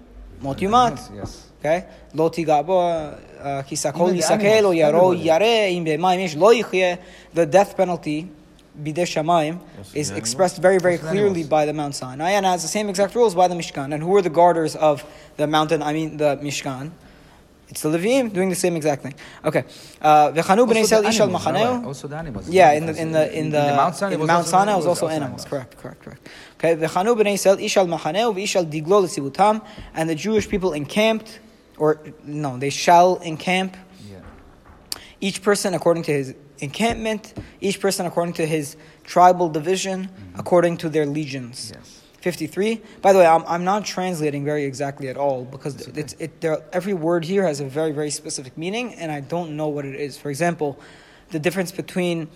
mot 0.41 0.59
yumat. 0.59 0.93
Yes, 0.93 1.11
yes. 1.15 1.47
Okay? 1.61 1.85
לא 2.15 2.29
תיגע 2.29 2.63
בו, 2.63 2.83
uh, 2.83 3.45
כי 3.67 3.77
סקול 3.77 4.11
Even 4.11 4.13
the 4.13 4.19
יסכל 4.19 4.65
או 4.65 4.73
animals, 4.73 4.77
ירו 4.77 5.13
everybody. 5.13 5.17
ירא, 5.17 5.67
אם 5.69 5.85
במים 5.87 6.21
יש 6.21 6.37
לא 6.37 6.55
יחיה. 6.55 6.95
The 7.35 7.47
death 7.53 7.77
penalty, 7.77 8.27
בידי 8.75 9.07
שמיים, 9.07 9.59
is 9.95 10.11
the 10.11 10.17
expressed 10.17 10.59
very, 10.59 10.79
very 10.79 10.97
Also 10.97 11.07
the 11.07 11.11
clearly 11.11 11.43
animals. 11.43 11.49
by 11.49 11.67
the 11.67 11.73
Mount 11.73 11.95
Sinai 11.95 12.31
and 12.31 12.45
has 12.47 12.63
the 12.63 12.69
same 12.69 12.89
exact 12.89 13.15
rules 13.15 13.35
by 13.35 13.49
the 13.49 13.55
Mishkan. 13.55 13.93
And 13.95 14.03
who 14.03 14.17
are 14.17 14.23
the 14.23 14.31
guarders 14.31 14.75
of 14.77 15.05
the 15.37 15.47
mountain, 15.47 15.83
I 15.83 15.93
mean 15.93 16.17
the 16.17 16.39
Mishkan? 16.43 16.91
It's 17.70 17.82
the 17.82 17.90
Levim 17.90 18.32
doing 18.32 18.50
the 18.50 18.56
same 18.56 18.76
exact 18.78 19.04
thing. 19.04 19.14
Okay. 19.44 19.66
Uh, 20.02 20.32
Also 20.36 20.56
the 20.56 21.10
ish 21.10 21.20
al 21.20 21.26
animals, 21.26 21.44
machaneu. 21.44 21.54
right? 21.54 21.86
Also 21.86 22.08
the 22.08 22.16
animals. 22.16 22.50
Yeah, 22.50 22.72
in 22.72 22.86
the 22.86 22.96
in 23.02 23.12
the 23.12 23.38
in 23.40 23.50
the, 23.50 23.60
Mount 23.76 23.96
Sinai 23.96 24.14
in 24.14 24.20
was 24.22 24.28
Mount 24.28 24.38
also 24.40 24.52
Sinai 24.52 24.76
was 24.76 24.88
also 24.88 25.08
animals. 25.08 25.44
animals. 25.44 25.46
Correct, 25.46 25.78
correct, 25.78 26.02
correct. 26.04 26.30
Okay, 26.58 26.76
v'chanu 26.76 27.16
b'nei 27.18 27.34
Yisrael 27.34 27.62
ish 27.62 27.76
al 27.78 27.88
machaneu 27.88 28.34
v'ish 28.34 28.56
al 28.56 28.66
diglo 28.66 29.62
and 29.94 30.10
the 30.10 30.16
Jewish 30.16 30.48
people 30.48 30.72
encamped, 30.74 31.40
or 31.78 32.00
no, 32.24 32.58
they 32.58 32.70
shall 32.70 33.18
encamp 33.18 33.76
Yeah. 34.10 34.20
each 35.20 35.42
person 35.44 35.74
according 35.74 36.04
to 36.04 36.14
his 36.14 36.36
encampment, 36.60 37.34
each 37.60 37.82
person 37.82 38.06
according 38.06 38.34
to 38.36 38.46
his 38.46 38.78
tribal 39.04 39.50
division, 39.50 40.10
according 40.38 40.78
to 40.78 40.90
their 40.90 41.06
legions. 41.06 41.74
Yes. 41.76 42.02
53. 42.28 42.82
By 43.02 43.14
the 43.14 43.20
way, 43.20 43.26
I'm, 43.26 43.46
I'm 43.48 43.64
not 43.64 43.86
translating 43.86 44.44
very 44.44 44.66
exactly 44.66 45.08
at 45.08 45.16
all 45.16 45.46
because 45.46 45.88
it's, 45.88 46.12
it, 46.20 46.42
there, 46.42 46.62
every 46.74 46.94
word 46.94 47.24
here 47.24 47.48
has 47.48 47.62
a 47.62 47.66
very, 47.66 47.94
very 47.94 48.10
specific 48.10 48.58
meaning, 48.58 48.96
and 48.96 49.14
I 49.14 49.22
don't 49.22 49.56
know 49.56 49.70
what 49.70 49.86
it 49.86 49.96
is. 49.96 50.18
For 50.18 50.30
example, 50.30 50.78
the 51.30 51.40
difference 51.40 51.72
between 51.72 52.28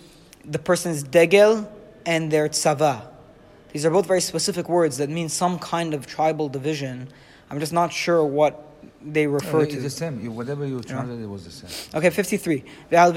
the 0.46 0.58
person's 0.58 1.02
degel 1.02 1.70
and 2.06 2.32
their 2.32 2.48
tzava. 2.48 3.06
These 3.72 3.84
are 3.84 3.90
both 3.90 4.06
very 4.06 4.22
specific 4.22 4.66
words 4.66 4.96
that 4.96 5.10
mean 5.10 5.28
some 5.28 5.58
kind 5.58 5.92
of 5.92 6.06
tribal 6.06 6.48
division. 6.48 7.08
I'm 7.50 7.60
just 7.60 7.74
not 7.74 7.92
sure 7.92 8.24
what 8.24 8.71
they 9.04 9.26
refer 9.26 9.66
to. 9.66 9.72
It's 9.72 9.82
the 9.82 9.90
same. 9.90 10.34
Whatever 10.34 10.66
you 10.66 10.80
translate, 10.80 11.18
yeah. 11.18 11.24
it 11.24 11.28
was 11.28 11.44
the 11.44 11.50
same. 11.50 11.98
Okay, 11.98 12.08
53. 12.10 12.64
But, 12.90 13.14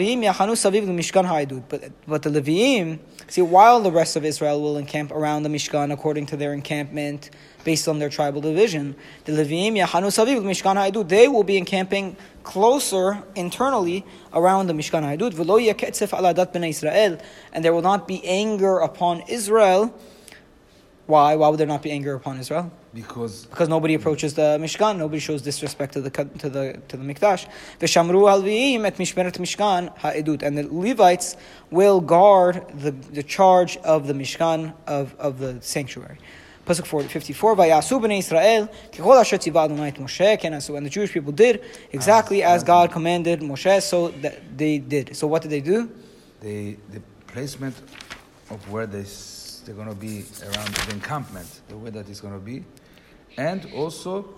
but 2.08 2.24
the 2.24 2.30
Levim 2.30 3.00
see, 3.28 3.42
while 3.42 3.82
the 3.82 3.92
rest 3.92 4.16
of 4.16 4.24
Israel 4.26 4.62
will 4.62 4.78
encamp 4.78 5.12
around 5.12 5.44
the 5.44 5.50
Mishkan 5.50 5.92
according 5.92 6.26
to 6.28 6.38
their 6.38 6.54
encampment 6.54 7.30
based 7.64 7.88
on 7.88 8.00
their 8.00 8.10
tribal 8.10 8.42
division, 8.42 8.96
the 9.26 9.32
Levim 9.32 9.74
Yahanu 9.74 10.08
Saviv, 10.08 10.42
Mishkan 10.44 10.76
Haidut, 10.76 11.10
they 11.10 11.28
will 11.28 11.44
be 11.44 11.58
encamping 11.58 12.16
closer 12.44 13.24
internally 13.36 14.06
around 14.34 14.68
the 14.68 14.74
Mishkan 14.74 15.04
Haidut. 15.04 15.36
And 17.54 17.66
there 17.66 17.74
will 17.74 17.82
not 17.82 18.08
be 18.08 18.26
anger 18.26 18.80
upon 18.80 19.22
Israel 19.28 19.94
why? 21.08 21.36
Why 21.36 21.50
would 21.50 21.60
there 21.60 21.68
not 21.68 21.84
be 21.84 21.92
anger 21.92 22.16
upon 22.16 22.40
Israel? 22.40 22.72
Because 22.94 23.46
because 23.46 23.70
nobody 23.70 23.94
approaches 23.94 24.34
the 24.34 24.58
Mishkan, 24.60 24.98
nobody 24.98 25.20
shows 25.20 25.42
disrespect 25.42 25.94
to 25.94 26.02
the 26.02 26.10
to 26.10 26.50
the 26.50 26.80
to 26.88 26.98
the 26.98 27.04
Mikdash. 27.04 27.48
V'shamru 27.80 28.24
halviim 28.32 28.86
et 28.86 28.98
mishmeret 28.98 29.38
Mishkan 29.38 29.96
ha'edut, 29.98 30.42
and 30.42 30.58
the 30.58 30.64
Levites 30.64 31.38
will 31.70 32.02
guard 32.02 32.66
the, 32.74 32.92
the 32.92 33.24
charge 33.24 33.78
of 33.78 34.08
the 34.08 34.14
Mishkan 34.14 34.74
of, 34.88 35.16
of 35.20 35.40
the 35.40 35.62
sanctuary. 35.62 36.18
Pasuk 36.66 36.88
40, 36.88 37.10
54, 37.10 37.56
Vayasu 37.56 38.02
b'nei 38.02 38.20
Israel, 38.20 38.68
kechol 38.92 39.20
asher 39.20 39.38
tziva 39.38 39.66
Adonai 39.66 39.90
et 39.90 39.96
Moshe. 39.96 40.76
And 40.76 40.86
the 40.86 40.90
Jewish 40.90 41.12
people 41.12 41.32
did 41.32 41.64
exactly 41.92 42.44
ah, 42.44 42.54
as 42.54 42.64
God 42.64 42.92
commanded 42.92 43.42
Moshe, 43.42 43.84
so 43.84 44.08
that 44.08 44.58
they 44.58 44.80
did. 44.80 45.16
So 45.16 45.28
what 45.28 45.44
did 45.44 45.52
they 45.52 45.62
do? 45.62 45.92
the 46.46 46.78
the 46.92 47.02
placement 47.28 47.76
of 48.52 48.72
where 48.72 48.86
they 48.86 49.04
they're 49.66 49.76
going 49.76 49.90
to 49.90 49.96
be 49.96 50.24
around 50.44 50.74
the 50.76 50.94
encampment, 50.94 51.62
the 51.68 51.78
way 51.78 51.90
that 51.90 52.08
it's 52.10 52.22
going 52.22 52.34
to 52.34 52.40
be, 52.40 52.64
and 53.38 53.66
also 53.76 54.34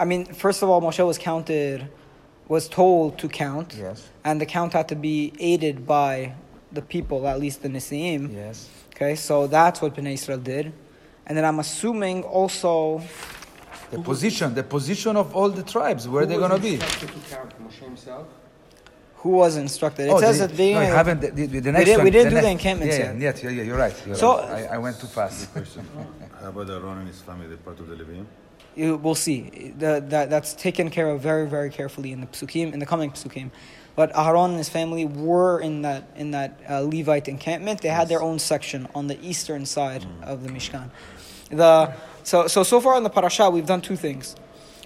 I 0.00 0.04
mean, 0.04 0.26
first 0.26 0.62
of 0.62 0.68
all, 0.68 0.80
Moshe 0.80 1.04
was 1.04 1.18
counted, 1.18 1.88
was 2.46 2.68
told 2.68 3.18
to 3.18 3.28
count. 3.28 3.74
yes, 3.76 4.08
and 4.24 4.40
the 4.40 4.46
count 4.46 4.72
had 4.72 4.88
to 4.88 4.96
be 4.96 5.32
aided 5.40 5.86
by 5.86 6.34
the 6.72 6.82
people, 6.82 7.26
at 7.26 7.40
least 7.40 7.62
the 7.62 7.68
Nisiim. 7.68 8.32
yes, 8.32 8.68
Okay, 8.94 9.14
so 9.14 9.46
that's 9.46 9.80
what 9.80 9.94
Bnei 9.94 10.14
Israel 10.14 10.38
did. 10.38 10.72
And 11.26 11.36
then 11.36 11.44
I'm 11.44 11.58
assuming 11.60 12.24
also, 12.24 13.02
the 13.90 13.98
position, 14.00 14.54
the 14.54 14.62
position 14.62 15.16
of 15.16 15.34
all 15.36 15.50
the 15.50 15.62
tribes 15.62 16.08
where 16.08 16.26
they're 16.26 16.38
going 16.38 16.50
to 16.50 16.58
be. 16.58 16.78
to 16.78 17.06
count? 17.30 17.52
Moshe 17.62 17.84
himself? 17.84 18.26
Who 19.22 19.30
was 19.30 19.56
instructed? 19.56 20.06
It 20.08 20.12
Oh, 20.12 20.20
says 20.20 20.38
they- 20.38 20.44
at 20.44 20.50
the 20.50 20.56
beginning. 20.56 20.88
no, 20.90 20.94
haven't. 20.94 21.20
The, 21.20 21.30
the, 21.30 21.60
the 21.60 21.72
next 21.72 21.84
didn't- 21.86 21.98
one, 21.98 22.04
we 22.04 22.10
didn't 22.10 22.30
do 22.30 22.36
the 22.36 22.42
next- 22.42 22.52
encampments 22.52 22.98
yeah, 22.98 23.12
yet. 23.12 23.20
yet. 23.20 23.42
Yeah, 23.42 23.50
yeah, 23.50 23.62
you're 23.64 23.76
right. 23.78 23.94
You're 24.06 24.14
So- 24.16 24.38
right. 24.38 24.68
I, 24.70 24.74
I 24.76 24.78
went 24.78 24.98
too 25.00 25.06
fast. 25.08 25.48
How 26.40 26.48
about 26.50 26.70
Aaron 26.70 26.98
and 26.98 27.08
his 27.08 27.20
family, 27.20 27.46
the 27.48 27.56
part 27.56 27.78
of 27.80 27.88
the 27.88 27.96
Levium? 27.96 28.26
you, 28.76 28.96
we'll 28.96 29.16
see. 29.16 29.72
The, 29.76 30.04
that, 30.08 30.30
that's 30.30 30.54
taken 30.54 30.88
care 30.88 31.08
of 31.10 31.20
very, 31.20 31.48
very 31.48 31.68
carefully 31.68 32.12
in 32.12 32.20
the 32.20 32.28
psukim, 32.28 32.72
in 32.72 32.78
the 32.78 32.86
coming 32.86 33.10
psukim. 33.10 33.50
But 33.96 34.16
Aaron 34.16 34.50
and 34.50 34.58
his 34.58 34.68
family 34.68 35.04
were 35.04 35.58
in 35.60 35.82
that 35.82 36.04
in 36.14 36.30
that 36.30 36.60
uh, 36.70 36.82
Levite 36.82 37.26
encampment. 37.26 37.80
They 37.80 37.88
had 37.88 38.08
their 38.08 38.22
own 38.22 38.38
section 38.38 38.86
on 38.94 39.08
the 39.08 39.18
eastern 39.20 39.66
side 39.66 40.06
of 40.22 40.44
the 40.44 40.48
Mishkan. 40.50 40.90
The 41.50 41.92
so 42.22 42.46
so 42.46 42.62
so 42.62 42.80
far 42.80 42.96
in 42.96 43.02
the 43.02 43.10
parasha 43.10 43.50
we've 43.50 43.66
done 43.66 43.80
two 43.80 43.96
things. 43.96 44.36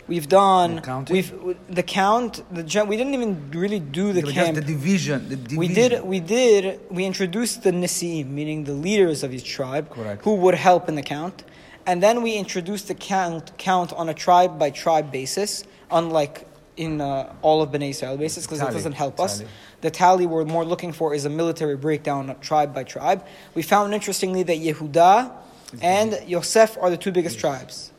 We've 0.09 0.29
done 0.29 0.77
The 0.77 1.13
we've 1.13 1.57
the 1.69 1.83
count 1.83 2.43
the 2.51 2.85
we 2.85 2.97
didn't 2.97 3.15
even 3.15 3.51
really 3.53 3.79
do 3.81 4.13
the 4.13 4.23
camp. 4.23 4.57
the 4.57 4.61
division. 4.61 5.29
The 5.29 5.37
division. 5.37 5.59
We 5.59 5.69
did, 5.69 6.03
we 6.03 6.21
did, 6.21 6.81
we 6.91 7.05
introduced 7.05 7.63
the 7.63 7.71
Nisi'im, 7.71 8.27
meaning 8.29 8.65
the 8.65 8.73
leaders 8.73 9.23
of 9.23 9.33
each 9.33 9.49
tribe, 9.49 9.91
Correct. 9.91 10.25
who 10.25 10.35
would 10.37 10.55
help 10.55 10.89
in 10.89 10.97
the 10.97 11.03
count. 11.03 11.45
And 11.87 12.03
then 12.03 12.23
we 12.23 12.35
introduced 12.35 12.89
the 12.89 12.95
count, 12.95 13.57
count 13.59 13.93
on 13.93 14.09
a 14.09 14.15
tribe 14.15 14.59
by 14.59 14.71
tribe 14.71 15.11
basis, 15.11 15.65
unlike 15.91 16.47
in 16.77 17.01
uh, 17.01 17.33
all 17.43 17.63
of 17.63 17.71
Bnei 17.71 17.91
Israel 17.91 18.17
basis, 18.17 18.47
because 18.47 18.61
it 18.61 18.71
doesn't 18.71 18.93
help 18.93 19.21
us. 19.21 19.43
The 19.83 19.91
tally 19.91 20.27
we're 20.27 20.45
more 20.45 20.65
looking 20.65 20.93
for 20.93 21.15
is 21.15 21.25
a 21.25 21.31
military 21.31 21.77
breakdown, 21.77 22.35
tribe 22.41 22.73
by 22.75 22.85
tribe. 22.85 23.27
We 23.55 23.63
found 23.63 23.95
interestingly 23.95 24.43
that 24.45 24.59
Yehuda 24.59 25.33
and 25.81 26.19
Yosef 26.27 26.77
are 26.81 26.91
the 26.91 26.97
two 26.97 27.13
biggest 27.13 27.39
tribes, 27.39 27.92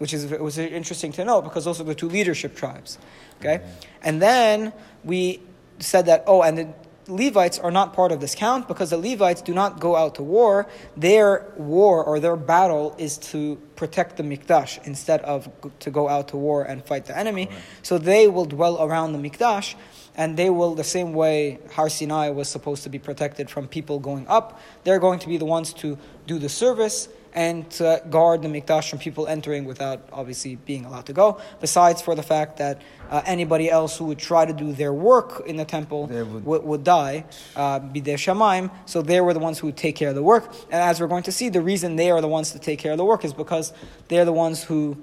which 0.00 0.14
is 0.14 0.26
was 0.30 0.56
interesting 0.56 1.12
to 1.12 1.24
know 1.24 1.42
because 1.42 1.66
those 1.66 1.78
are 1.78 1.84
the 1.84 1.94
two 1.94 2.08
leadership 2.08 2.56
tribes. 2.56 2.98
Okay, 3.38 3.58
mm-hmm. 3.58 3.70
and 4.02 4.22
then 4.22 4.72
we 5.04 5.40
said 5.78 6.06
that 6.06 6.24
oh, 6.26 6.40
and 6.42 6.56
the 6.56 6.68
Levites 7.06 7.58
are 7.58 7.70
not 7.70 7.92
part 7.92 8.12
of 8.12 8.20
this 8.20 8.34
count 8.34 8.66
because 8.66 8.90
the 8.90 8.96
Levites 8.96 9.42
do 9.42 9.52
not 9.52 9.78
go 9.78 9.96
out 9.96 10.14
to 10.14 10.22
war. 10.22 10.66
Their 10.96 11.52
war 11.56 12.02
or 12.02 12.18
their 12.18 12.36
battle 12.36 12.94
is 12.98 13.18
to 13.18 13.60
protect 13.76 14.16
the 14.16 14.22
Mikdash 14.22 14.84
instead 14.86 15.20
of 15.22 15.50
to 15.80 15.90
go 15.90 16.08
out 16.08 16.28
to 16.28 16.36
war 16.36 16.62
and 16.62 16.84
fight 16.84 17.06
the 17.06 17.16
enemy. 17.16 17.50
So 17.82 17.98
they 17.98 18.28
will 18.28 18.44
dwell 18.44 18.82
around 18.82 19.12
the 19.12 19.18
Mikdash 19.18 19.74
and 20.16 20.36
they 20.36 20.50
will, 20.50 20.74
the 20.74 20.84
same 20.84 21.12
way 21.12 21.58
Har 21.72 21.88
Sinai 21.88 22.30
was 22.30 22.48
supposed 22.48 22.82
to 22.84 22.88
be 22.88 22.98
protected 22.98 23.48
from 23.48 23.68
people 23.68 23.98
going 23.98 24.26
up, 24.28 24.60
they're 24.84 24.98
going 24.98 25.18
to 25.20 25.28
be 25.28 25.36
the 25.36 25.44
ones 25.44 25.72
to 25.74 25.98
do 26.26 26.38
the 26.38 26.48
service 26.48 27.08
and 27.32 27.70
to 27.70 28.02
guard 28.10 28.42
the 28.42 28.48
Mikdash 28.48 28.90
from 28.90 28.98
people 28.98 29.26
entering 29.26 29.64
without 29.64 30.08
obviously 30.12 30.56
being 30.56 30.84
allowed 30.84 31.06
to 31.06 31.12
go. 31.12 31.40
Besides, 31.60 32.02
for 32.02 32.14
the 32.14 32.22
fact 32.22 32.58
that 32.58 32.82
uh, 33.10 33.22
anybody 33.24 33.70
else 33.70 33.96
who 33.98 34.06
would 34.06 34.18
try 34.18 34.44
to 34.44 34.52
do 34.52 34.72
their 34.72 34.92
work 34.92 35.42
in 35.46 35.56
the 35.56 35.64
temple 35.64 36.06
would- 36.06 36.44
would, 36.44 36.64
would 36.64 36.84
die, 36.84 37.24
uh, 37.56 37.80
bidei 37.80 38.14
shamaim. 38.14 38.70
So 38.86 39.02
they 39.02 39.20
were 39.20 39.32
the 39.32 39.40
ones 39.40 39.58
who 39.58 39.68
would 39.68 39.76
take 39.76 39.96
care 39.96 40.08
of 40.08 40.14
the 40.14 40.22
work. 40.22 40.52
And 40.70 40.82
as 40.82 41.00
we're 41.00 41.08
going 41.08 41.24
to 41.24 41.32
see, 41.32 41.48
the 41.48 41.62
reason 41.62 41.96
they 41.96 42.10
are 42.10 42.20
the 42.20 42.28
ones 42.28 42.52
to 42.52 42.58
take 42.58 42.78
care 42.78 42.92
of 42.92 42.98
the 42.98 43.04
work 43.04 43.24
is 43.24 43.32
because 43.32 43.72
they're 44.08 44.24
the 44.24 44.32
ones 44.32 44.64
who 44.64 44.96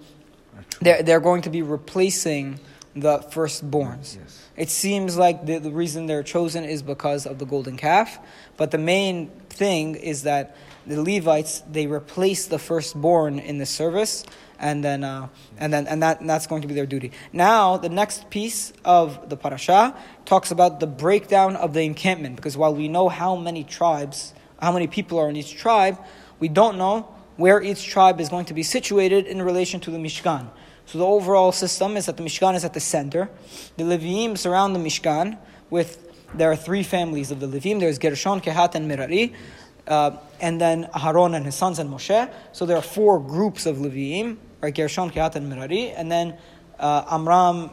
they're, 0.81 1.03
they're 1.03 1.19
going 1.19 1.41
to 1.43 1.50
be 1.50 1.62
replacing 1.62 2.60
the 2.96 3.19
firstborns. 3.19 4.17
Yes. 4.17 4.43
It 4.55 4.69
seems 4.69 5.17
like 5.17 5.46
the, 5.46 5.60
the 5.60 5.72
reason 5.72 6.07
they're 6.07 6.24
chosen 6.24 6.63
is 6.63 6.81
because 6.81 7.27
of 7.27 7.38
the 7.38 7.46
golden 7.46 7.77
calf, 7.77 8.17
but 8.57 8.72
the 8.72 8.79
main 8.79 9.29
thing 9.50 9.96
is 9.96 10.24
that 10.24 10.55
the 10.88 11.01
Levites 11.01 11.62
they 11.72 11.88
replace 11.88 12.48
the 12.48 12.60
firstborn 12.60 13.39
in 13.39 13.58
the 13.58 13.65
service, 13.65 14.25
and 14.60 14.84
then 14.84 15.03
uh, 15.03 15.27
and 15.58 15.72
then 15.72 15.88
and 15.88 16.01
that 16.01 16.22
and 16.22 16.29
that's 16.29 16.48
going 16.48 16.62
to 16.62 16.67
be 16.67 16.74
their 16.74 16.86
duty. 16.86 17.12
Now 17.34 17.77
the 17.77 17.89
next 17.89 18.29
piece 18.29 18.74
of 18.86 19.29
the 19.29 19.38
parasha 19.38 19.96
talks 20.25 20.51
about 20.51 20.79
the 20.79 20.88
breakdown 20.88 21.56
of 21.56 21.74
the 21.74 21.82
encampment, 21.82 22.36
because 22.36 22.58
while 22.58 22.74
we 22.74 22.88
know 22.88 23.10
how 23.10 23.36
many 23.36 23.63
tribes, 23.63 24.34
how 24.62 24.72
many 24.72 24.88
people 24.88 25.20
are 25.20 25.29
in 25.29 25.36
each 25.36 25.56
tribe, 25.56 25.98
we 26.39 26.48
don't 26.48 26.77
know 26.77 27.13
where 27.36 27.62
each 27.62 27.86
tribe 27.86 28.20
is 28.20 28.29
going 28.29 28.46
to 28.46 28.53
be 28.53 28.63
situated 28.63 29.27
in 29.27 29.41
relation 29.41 29.79
to 29.79 29.91
the 29.91 29.98
Mishkan. 29.98 30.50
So 30.86 30.98
the 30.98 31.06
overall 31.06 31.51
system 31.51 31.98
is 31.98 32.06
that 32.06 32.17
the 32.17 32.24
Mishkan 32.24 32.56
is 32.56 32.63
at 32.63 32.74
the 32.74 32.79
center. 32.79 33.29
The 33.75 33.84
Leviim 33.84 34.38
surround 34.38 34.75
the 34.75 34.79
Mishkan 34.79 35.38
with 35.70 36.03
there 36.34 36.51
are 36.51 36.56
three 36.56 36.84
families 36.84 37.32
of 37.32 37.39
the 37.39 37.48
Leviim. 37.48 37.79
There's 37.79 38.00
Gershon, 38.00 38.41
Kehat, 38.41 38.75
and 38.75 38.88
Merari. 38.88 39.34
Uh, 39.88 40.17
and 40.39 40.60
then 40.60 40.89
Aaron 40.96 41.34
and 41.34 41.46
his 41.46 41.56
sons 41.56 41.79
and 41.79 41.89
Moshe. 41.89 42.32
So 42.51 42.65
there 42.65 42.77
are 42.77 42.82
four 42.82 43.20
groups 43.20 43.65
of 43.65 43.77
Leviim, 43.77 44.38
right? 44.62 44.75
Gershon, 44.75 45.10
Kehat, 45.12 45.36
and 45.36 45.50
Merari. 45.50 45.89
And 45.91 46.12
then 46.12 46.38
uh, 46.79 47.06
Amram, 47.10 47.72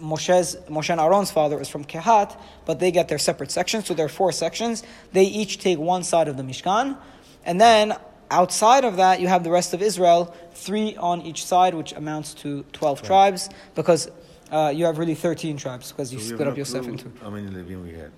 Moshe's, 0.00 0.56
Moshe 0.68 0.90
and 0.90 1.00
Aaron's 1.00 1.30
father 1.30 1.60
is 1.60 1.68
from 1.68 1.84
Kehat, 1.84 2.38
but 2.66 2.78
they 2.78 2.90
get 2.90 3.08
their 3.08 3.18
separate 3.18 3.50
sections. 3.50 3.86
So 3.86 3.94
there 3.94 4.06
are 4.06 4.10
four 4.10 4.32
sections. 4.32 4.82
They 5.12 5.24
each 5.24 5.58
take 5.58 5.78
one 5.78 6.04
side 6.04 6.28
of 6.28 6.36
the 6.36 6.42
Mishkan. 6.42 6.96
And 7.44 7.60
then 7.60 7.96
outside 8.30 8.84
of 8.84 8.96
that, 8.96 9.20
you 9.20 9.28
have 9.28 9.44
the 9.44 9.50
rest 9.50 9.74
of 9.74 9.82
Israel, 9.82 10.34
three 10.52 10.96
on 10.96 11.22
each 11.22 11.44
side, 11.44 11.74
which 11.74 11.92
amounts 11.92 12.34
to 12.34 12.64
12 12.72 13.02
tribes, 13.02 13.48
because 13.74 14.10
uh, 14.50 14.72
you 14.74 14.84
have 14.84 14.98
really 14.98 15.14
13 15.14 15.56
tribes, 15.56 15.92
because 15.92 16.12
you 16.12 16.20
So 16.20 16.34
split 16.34 16.48
up 16.48 16.54
clue 16.54 16.80
into. 16.82 17.10
How 17.22 17.30
many 17.30 17.48
Levim 17.48 17.82
we 17.82 17.92
had? 17.92 18.12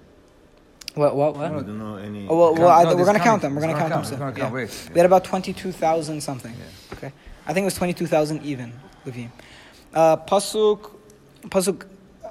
What, 0.95 1.15
what, 1.15 1.35
what? 1.35 1.51
We 1.53 1.57
don't 1.61 1.77
know 1.79 1.95
any. 1.97 2.25
Oh, 2.29 2.37
well, 2.37 2.49
Count- 2.53 2.59
well 2.59 2.69
I, 2.69 2.83
no, 2.83 2.89
we're 2.91 2.95
this 2.95 3.05
going 3.07 3.17
to 3.17 3.23
count 3.23 3.25
count. 3.25 3.41
them. 3.41 3.55
We're 3.55 3.63
It's 3.63 3.65
going 3.65 3.75
to 3.75 3.81
gonna 3.81 3.93
count 3.93 3.93
count. 3.93 3.93
them 3.93 4.01
It's 4.01 4.09
soon. 4.09 4.19
gonna 4.19 4.31
Yeah. 4.31 4.43
count. 4.43 4.53
Wait. 4.87 4.93
We 4.93 4.99
had 4.99 5.05
about 5.05 5.23
22,000 5.25 6.21
something. 6.21 6.53
Okay. 6.93 7.11
I 7.47 7.53
think 7.53 7.63
it 7.63 7.65
was 7.65 7.73
22,000 7.75 8.43
even, 8.43 8.71
Levim. 9.05 9.29
Uh, 9.93 10.17
Pasuk, 10.17 10.91
Pasuk 11.49 11.85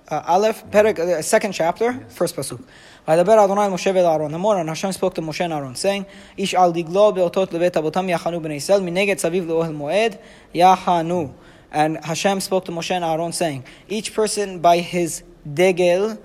uh, 0.09 0.23
Aleph, 0.27 0.65
Perek, 0.71 0.99
uh, 0.99 1.23
second 1.23 1.53
chapter, 1.53 1.93
first 2.09 2.35
Pasuk. 2.37 2.61
וידבר 3.09 3.45
אדוני 3.45 3.61
אל 3.65 3.71
משה 3.71 3.91
ואל 3.95 4.05
אהרון 4.05 4.31
לאמור, 4.33 4.55
and 4.61 4.69
Hashem 4.69 4.93
spoke 4.93 5.15
to 5.15 5.21
Moshe 5.21 5.41
and 5.45 5.53
Aaron, 5.53 5.75
saying, 5.75 6.05
איש 6.39 6.55
על 6.55 6.73
דגלו 6.73 7.13
באותות 7.15 7.53
לבית 7.53 7.77
אבותם 7.77 8.09
יחנו 8.09 8.41
בני 8.41 8.55
ישראל, 8.55 8.81
מנגד 8.81 9.19
סביב 9.19 9.47
לאוהל 9.49 9.73
מועד 9.73 10.17
יחנו. 10.55 11.29
And 11.73 12.03
Hashem 12.05 12.41
spoke 12.41 12.65
to 12.65 12.73
Moshe 12.73 12.91
and 12.93 13.05
Aaron, 13.05 13.33
saying, 13.33 13.63
each 13.91 14.15
person 14.15 14.59
by 14.61 14.79
his 14.79 15.23
degel, 15.55 16.17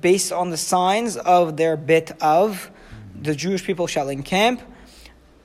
based 0.00 0.32
on 0.32 0.50
the 0.50 0.56
signs 0.56 1.16
of 1.16 1.56
their 1.56 1.76
bit 1.76 2.12
of, 2.20 2.70
the 3.20 3.34
Jewish 3.34 3.64
people 3.64 3.86
shall 3.86 4.08
encamp 4.08 4.60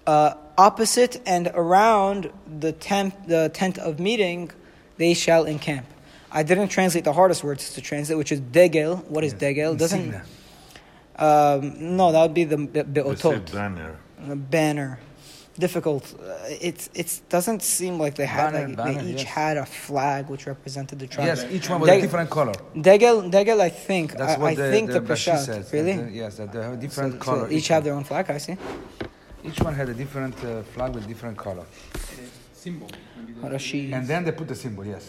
uh, 0.07 0.33
opposite 0.57 1.21
and 1.25 1.49
around 1.53 2.31
the 2.59 2.71
tent, 2.71 3.27
the 3.27 3.49
tent 3.49 3.77
of 3.77 3.99
meeting, 3.99 4.51
they 4.97 5.13
shall 5.13 5.45
encamp. 5.45 5.85
I 6.31 6.43
didn't 6.43 6.69
translate 6.69 7.03
the 7.03 7.13
hardest 7.13 7.43
words 7.43 7.73
to 7.73 7.81
translate, 7.81 8.17
which 8.17 8.31
is 8.31 8.39
degel. 8.39 8.97
What 9.07 9.23
is 9.23 9.33
degel? 9.33 9.75
Doesn't 9.75 9.99
Insignia. 9.99 10.23
um, 11.17 11.95
no, 11.97 12.11
that 12.11 12.21
would 12.21 12.33
be 12.33 12.45
the 12.45 12.57
be- 12.57 12.81
We 13.01 13.15
say 13.15 13.29
beotot, 13.29 13.51
banner. 13.53 13.97
the 14.27 14.35
banner 14.35 14.99
Difficult. 15.58 16.04
Uh, 16.14 16.68
it 16.68 16.78
it 17.02 17.08
doesn't 17.34 17.62
seem 17.62 17.94
like 18.04 18.14
they 18.20 18.26
had 18.38 18.52
Banner, 18.52 18.68
like, 18.68 18.76
banner, 18.76 19.02
they 19.02 19.10
each 19.12 19.24
yes. 19.24 19.34
had 19.40 19.56
a 19.56 19.64
flag 19.86 20.22
which 20.32 20.44
represented 20.46 20.96
the 21.02 21.06
tribe. 21.06 21.26
Yes, 21.30 21.40
each 21.56 21.66
one 21.70 21.80
with 21.80 21.88
Deg- 21.90 22.00
a 22.00 22.02
different 22.06 22.28
color. 22.38 22.56
Degel, 22.88 23.16
Degel, 23.36 23.60
I 23.62 23.70
think. 23.88 24.06
That's 24.20 24.34
I, 24.36 24.38
what 24.42 24.52
I 24.52 24.54
the, 24.54 24.70
think 24.74 24.86
the, 24.90 25.00
the, 25.00 25.14
Rashi 25.14 25.32
Peshat. 25.32 25.38
says. 25.48 25.64
that 25.70 25.72
Really? 25.76 25.96
the- 25.96 26.10
yes, 26.22 26.32
that 26.38 26.48
they 26.52 26.62
have 26.66 26.72
a 26.72 26.76
So- 26.76 26.80
different 26.86 27.12
so 27.14 27.18
color. 27.28 27.46
each 27.56 27.68
have 27.68 27.82
their 27.86 27.94
own 27.98 28.04
flag. 28.10 28.24
I 28.30 28.38
see. 28.46 28.56
Each 29.48 29.60
one 29.68 29.74
had 29.80 29.88
a 29.88 29.94
different 30.02 30.36
uh, 30.44 30.48
flag 30.74 30.90
with 30.94 31.04
different 31.12 31.36
color. 31.46 31.64
Symbol. 32.64 32.88
maybe 33.16 33.32
the- 33.40 33.48
Rashi. 33.56 33.82
And 33.96 34.04
then 34.10 34.20
they 34.26 34.32
put 34.40 34.48
the 34.48 34.58
symbol, 34.64 34.84
yes. 34.94 35.04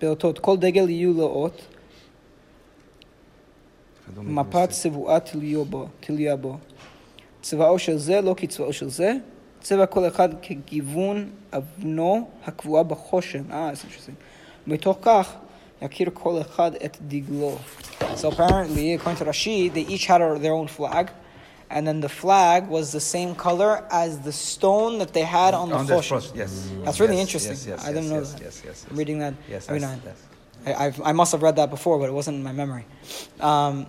באותות, 0.00 0.38
כל 0.38 0.56
דגל 0.56 0.88
יהיו 0.90 1.12
לו 1.12 1.22
אות, 1.26 1.56
I 4.06 4.18
don't 4.18 4.18
make 4.18 4.28
מפת 4.30 4.68
mistake. 4.68 4.72
צבועה 4.72 5.20
תלויה 5.20 5.64
בו, 5.64 5.88
תלויה 6.00 6.36
בו. 6.36 6.58
צבעו 7.42 7.78
של 7.78 7.98
זה 7.98 8.20
לא 8.20 8.34
כצבעו 8.36 8.72
של 8.72 8.88
זה, 8.90 9.12
צבע 9.61 9.85
כל 9.85 10.07
אחד 10.07 10.29
כגיוון 10.41 11.29
אבנו 11.53 12.29
הקבועה 12.45 12.83
בחושן. 12.83 13.43
אה, 13.51 13.69
זה 13.73 13.81
interesting. 13.81 14.15
ומתוך 14.67 14.97
כך 15.01 15.33
יכיר 15.81 16.09
כל 16.13 16.41
אחד 16.41 16.71
את 16.75 16.97
דגלו. 17.07 17.57
So 18.15 18.29
apparently, 18.31 18.93
according 18.93 19.17
to 19.17 19.25
Rashi, 19.25 19.71
they 19.73 19.85
each 19.93 20.05
had 20.05 20.21
their 20.41 20.53
own 20.53 20.67
flag. 20.67 21.11
And 21.69 21.87
then 21.87 22.01
the 22.01 22.09
flag 22.09 22.67
was 22.67 22.91
the 22.91 22.99
same 22.99 23.33
color 23.33 23.85
as 23.89 24.19
the 24.19 24.33
stone 24.33 24.99
that 24.99 25.13
they 25.13 25.21
had 25.21 25.53
on, 25.53 25.71
on 25.71 25.85
the, 25.85 25.95
the 25.95 26.31
Yes. 26.35 26.69
That's 26.83 26.99
really 26.99 27.15
yes, 27.15 27.25
interesting. 27.25 27.53
Yes, 27.53 27.65
yes, 27.65 27.87
I 27.87 27.93
didn't 27.93 28.09
know 28.09 28.21
that. 28.21 28.41
Yes, 28.41 28.61
yes, 28.65 28.85
I'm 28.89 28.97
reading 28.97 29.19
that. 29.19 29.33
Yes, 29.49 29.69
I 29.69 29.73
mean, 29.73 29.85
I, 30.65 30.73
I, 30.85 30.93
I, 31.05 31.11
must 31.13 31.31
have 31.31 31.41
read 31.41 31.55
that 31.55 31.69
before, 31.69 31.97
but 31.97 32.09
it 32.09 32.13
wasn't 32.13 32.35
in 32.35 32.43
my 32.43 32.51
memory. 32.51 32.85
Um, 33.39 33.85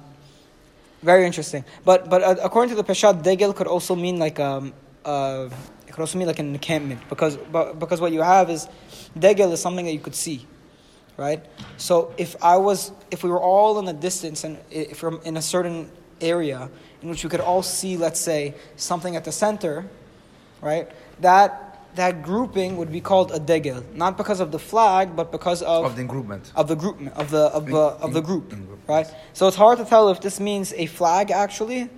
very 1.03 1.27
interesting. 1.27 1.65
But 1.85 2.09
but 2.09 2.23
uh, 2.23 2.37
according 2.45 2.71
to 2.71 2.77
the 2.81 2.85
Peshat, 2.85 3.25
degel 3.25 3.53
could 3.53 3.67
also 3.67 3.97
mean 3.97 4.21
like 4.21 4.39
um, 4.39 4.73
uh 5.05 5.49
it 5.87 5.93
could 5.93 6.01
also 6.01 6.19
mean 6.19 6.27
like 6.29 6.39
an 6.39 6.55
encampment 6.55 7.01
because 7.09 7.37
but, 7.37 7.79
because 7.79 8.01
what 8.01 8.13
you 8.13 8.23
have 8.23 8.49
is 8.51 8.67
degel 9.19 9.53
is 9.53 9.61
something 9.61 9.85
that 9.85 9.93
you 9.93 10.01
could 10.01 10.15
see, 10.15 10.47
right? 11.17 11.45
So 11.77 12.15
if 12.17 12.35
I 12.43 12.57
was 12.57 12.93
if 13.11 13.23
we 13.23 13.31
were 13.31 13.41
all 13.41 13.79
in 13.79 13.89
a 13.89 13.93
distance 13.93 14.45
and 14.45 14.59
we're 15.03 15.21
in 15.23 15.37
a 15.37 15.43
certain 15.43 15.91
area 16.21 16.71
in 17.03 17.09
which 17.11 17.25
we 17.25 17.31
could 17.31 17.41
all 17.41 17.63
see, 17.63 17.97
let's 17.97 18.21
say 18.21 18.55
something 18.77 19.17
at 19.17 19.25
the 19.25 19.33
center, 19.33 19.85
right? 20.63 20.89
That 21.21 21.69
that 21.97 22.23
grouping 22.23 22.79
would 22.79 22.91
be 22.91 23.03
called 23.03 23.33
a 23.33 23.39
degel, 23.39 23.85
not 23.93 24.17
because 24.17 24.41
of 24.41 24.51
the 24.51 24.59
flag, 24.59 25.15
but 25.15 25.31
because 25.31 25.61
of 25.63 25.85
Of 25.85 25.97
the 25.97 26.05
groupment. 26.05 26.51
of 26.57 26.67
the 26.69 26.75
group 26.77 26.97
of 27.17 27.31
the 27.31 27.45
of 27.53 27.67
the 27.67 27.77
of 27.77 28.13
the 28.15 28.21
In- 28.21 28.25
in 28.25 28.67
group, 28.67 28.89
right? 28.89 29.07
So 29.35 29.47
it's 29.47 29.57
hard 29.59 29.77
to 29.79 29.85
tell 29.85 30.09
if 30.09 30.21
this 30.23 30.41
means 30.41 30.73
a 30.73 30.87
flag 30.87 31.31
actually, 31.31 31.91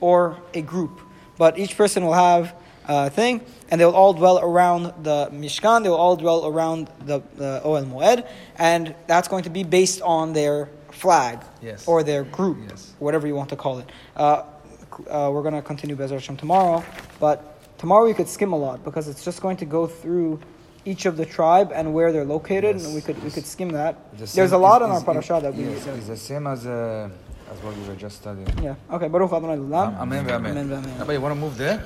or 0.00 0.38
a 0.52 0.62
group. 0.62 1.00
But 1.38 1.58
each 1.58 1.76
person 1.76 2.04
will 2.04 2.14
have 2.14 2.54
a 2.88 3.10
thing, 3.10 3.40
and 3.70 3.80
they 3.80 3.84
will 3.84 3.94
all 3.96 4.12
dwell 4.14 4.38
around 4.38 4.92
the 5.04 5.28
Mishkan. 5.32 5.82
They 5.82 5.88
will 5.88 5.96
all 5.96 6.16
dwell 6.16 6.46
around 6.46 6.88
the, 7.04 7.20
the 7.36 7.60
Oel 7.64 7.84
Moed, 7.84 8.26
and 8.56 8.94
that's 9.06 9.28
going 9.28 9.42
to 9.44 9.50
be 9.50 9.62
based 9.64 10.00
on 10.02 10.32
their 10.32 10.68
flag 10.92 11.40
Yes. 11.60 11.86
or 11.86 12.02
their 12.02 12.24
group, 12.24 12.58
Yes. 12.70 12.92
whatever 12.98 13.26
you 13.26 13.34
want 13.34 13.50
to 13.50 13.56
call 13.56 13.78
it. 13.80 13.86
Uh, 14.16 14.44
uh, 15.10 15.28
we're 15.32 15.42
going 15.42 15.54
to 15.54 15.62
continue 15.62 15.94
Bezer 15.96 16.12
Hashem 16.12 16.36
tomorrow, 16.38 16.82
but 17.20 17.58
tomorrow 17.76 18.06
we 18.06 18.14
could 18.14 18.28
skim 18.28 18.52
a 18.54 18.56
lot 18.56 18.82
because 18.82 19.08
it's 19.08 19.22
just 19.24 19.42
going 19.42 19.58
to 19.58 19.66
go 19.66 19.86
through 19.86 20.40
each 20.86 21.04
of 21.04 21.16
the 21.18 21.26
tribe 21.26 21.72
and 21.74 21.92
where 21.92 22.12
they're 22.12 22.24
located, 22.24 22.76
Yes. 22.76 22.86
and 22.86 22.94
we 22.94 23.00
could 23.02 23.22
we 23.22 23.30
could 23.30 23.44
skim 23.44 23.70
that. 23.70 23.96
The 24.16 24.24
There's 24.26 24.52
a 24.52 24.56
lot 24.58 24.80
is- 24.80 24.86
in 24.88 24.92
our 24.94 25.02
parasha 25.02 25.40
that 25.42 25.52
we. 25.54 25.64
Yes, 25.64 25.86
it's 25.86 26.06
the 26.06 26.16
same 26.16 26.46
as, 26.46 26.64
uh, 26.66 27.10
as 27.52 27.58
what 27.62 27.76
we 27.76 27.82
were 27.88 27.94
just 27.94 28.16
studying. 28.22 28.48
Yeah. 28.62 28.74
Okay. 28.90 29.08
Baruch 29.08 29.32
Adonai. 29.32 29.56
Amen, 29.56 30.28
amen. 30.28 30.56
Amen, 30.56 30.72
amen. 30.72 31.04
But 31.06 31.12
you 31.12 31.20
want 31.20 31.34
to 31.34 31.40
move 31.40 31.56
there? 31.56 31.82